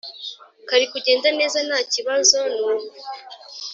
[0.67, 3.01] karikugenda neza ntakibazo nuko